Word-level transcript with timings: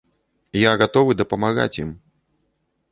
Я 0.61 0.71
гатовы 0.83 1.11
дапамагаць 1.21 1.79
ім. 1.85 1.95